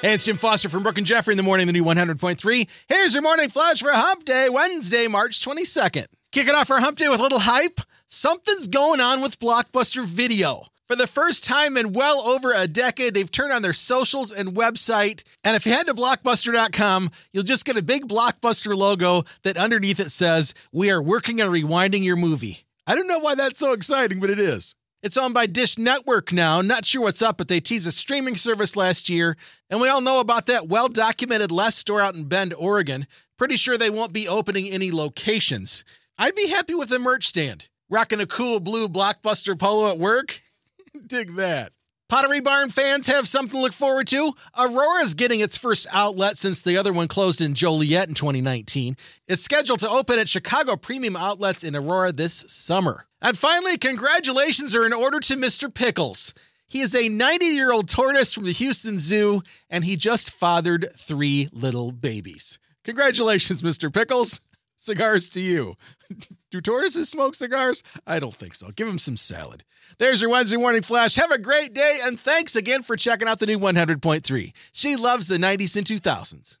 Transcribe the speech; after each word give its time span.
Hey, 0.00 0.14
it's 0.14 0.26
Jim 0.26 0.36
Foster 0.36 0.68
from 0.68 0.84
Brooke 0.84 0.98
and 0.98 1.06
Jeffrey 1.06 1.32
in 1.32 1.36
the 1.36 1.42
morning, 1.42 1.66
the 1.66 1.72
new 1.72 1.82
100.3. 1.82 2.68
Here's 2.86 3.14
your 3.14 3.22
morning 3.22 3.48
flash 3.48 3.80
for 3.80 3.90
Hump 3.90 4.24
Day, 4.24 4.48
Wednesday, 4.48 5.08
March 5.08 5.44
22nd. 5.44 6.06
Kicking 6.30 6.54
off 6.54 6.70
our 6.70 6.78
Hump 6.78 6.98
Day 6.98 7.08
with 7.08 7.18
a 7.18 7.22
little 7.24 7.40
hype. 7.40 7.80
Something's 8.06 8.68
going 8.68 9.00
on 9.00 9.20
with 9.22 9.40
Blockbuster 9.40 10.04
Video. 10.04 10.66
For 10.86 10.94
the 10.94 11.08
first 11.08 11.42
time 11.42 11.76
in 11.76 11.92
well 11.92 12.20
over 12.20 12.52
a 12.52 12.68
decade, 12.68 13.14
they've 13.14 13.28
turned 13.30 13.52
on 13.52 13.62
their 13.62 13.72
socials 13.72 14.30
and 14.30 14.54
website. 14.54 15.24
And 15.42 15.56
if 15.56 15.66
you 15.66 15.72
head 15.72 15.88
to 15.88 15.94
blockbuster.com, 15.94 17.10
you'll 17.32 17.42
just 17.42 17.64
get 17.64 17.76
a 17.76 17.82
big 17.82 18.06
Blockbuster 18.06 18.76
logo 18.76 19.24
that 19.42 19.56
underneath 19.56 19.98
it 19.98 20.12
says, 20.12 20.54
We 20.72 20.92
are 20.92 21.02
working 21.02 21.42
on 21.42 21.50
rewinding 21.50 22.04
your 22.04 22.14
movie. 22.14 22.66
I 22.86 22.94
don't 22.94 23.08
know 23.08 23.18
why 23.18 23.34
that's 23.34 23.58
so 23.58 23.72
exciting, 23.72 24.20
but 24.20 24.30
it 24.30 24.38
is. 24.38 24.76
It's 25.00 25.16
owned 25.16 25.32
by 25.32 25.46
Dish 25.46 25.78
Network 25.78 26.32
now. 26.32 26.60
Not 26.60 26.84
sure 26.84 27.02
what's 27.02 27.22
up, 27.22 27.38
but 27.38 27.46
they 27.46 27.60
teased 27.60 27.86
a 27.86 27.92
streaming 27.92 28.34
service 28.34 28.74
last 28.74 29.08
year. 29.08 29.36
And 29.70 29.80
we 29.80 29.88
all 29.88 30.00
know 30.00 30.18
about 30.18 30.46
that 30.46 30.66
well 30.66 30.88
documented 30.88 31.52
Les 31.52 31.76
store 31.76 32.00
out 32.00 32.16
in 32.16 32.24
Bend, 32.24 32.52
Oregon. 32.54 33.06
Pretty 33.38 33.54
sure 33.54 33.78
they 33.78 33.90
won't 33.90 34.12
be 34.12 34.26
opening 34.26 34.68
any 34.68 34.90
locations. 34.90 35.84
I'd 36.18 36.34
be 36.34 36.48
happy 36.48 36.74
with 36.74 36.90
a 36.90 36.98
merch 36.98 37.28
stand. 37.28 37.68
Rocking 37.88 38.20
a 38.20 38.26
cool 38.26 38.58
blue 38.58 38.88
blockbuster 38.88 39.56
polo 39.56 39.88
at 39.88 39.98
work. 39.98 40.42
Dig 41.06 41.36
that. 41.36 41.72
Pottery 42.08 42.40
Barn 42.40 42.70
fans 42.70 43.06
have 43.08 43.28
something 43.28 43.50
to 43.50 43.60
look 43.60 43.74
forward 43.74 44.08
to. 44.08 44.32
Aurora's 44.56 45.12
getting 45.12 45.40
its 45.40 45.58
first 45.58 45.86
outlet 45.92 46.38
since 46.38 46.58
the 46.58 46.74
other 46.78 46.90
one 46.90 47.06
closed 47.06 47.42
in 47.42 47.52
Joliet 47.52 48.08
in 48.08 48.14
2019. 48.14 48.96
It's 49.26 49.42
scheduled 49.42 49.80
to 49.80 49.90
open 49.90 50.18
at 50.18 50.26
Chicago 50.26 50.76
Premium 50.76 51.16
Outlets 51.16 51.62
in 51.62 51.76
Aurora 51.76 52.12
this 52.12 52.46
summer. 52.48 53.04
And 53.20 53.36
finally, 53.36 53.76
congratulations 53.76 54.74
are 54.74 54.86
in 54.86 54.94
order 54.94 55.20
to 55.20 55.36
Mr. 55.36 55.72
Pickles. 55.72 56.32
He 56.66 56.80
is 56.80 56.94
a 56.94 57.10
90 57.10 57.44
year 57.44 57.72
old 57.72 57.90
tortoise 57.90 58.32
from 58.32 58.44
the 58.44 58.52
Houston 58.52 58.98
Zoo, 59.00 59.42
and 59.68 59.84
he 59.84 59.96
just 59.96 60.30
fathered 60.30 60.88
three 60.96 61.50
little 61.52 61.92
babies. 61.92 62.58
Congratulations, 62.84 63.60
Mr. 63.60 63.92
Pickles. 63.92 64.40
Cigars 64.80 65.28
to 65.30 65.40
you. 65.40 65.74
Do 66.52 66.60
tortoises 66.60 67.08
smoke 67.08 67.34
cigars? 67.34 67.82
I 68.06 68.20
don't 68.20 68.34
think 68.34 68.54
so. 68.54 68.70
Give 68.70 68.86
them 68.86 69.00
some 69.00 69.16
salad. 69.16 69.64
There's 69.98 70.20
your 70.20 70.30
Wednesday 70.30 70.56
morning 70.56 70.82
flash. 70.82 71.16
Have 71.16 71.32
a 71.32 71.38
great 71.38 71.74
day, 71.74 71.98
and 72.04 72.18
thanks 72.18 72.54
again 72.54 72.84
for 72.84 72.96
checking 72.96 73.26
out 73.26 73.40
the 73.40 73.46
new 73.46 73.58
100.3. 73.58 74.52
She 74.70 74.94
loves 74.94 75.26
the 75.26 75.36
90s 75.36 75.76
and 75.76 75.84
2000s. 75.84 76.58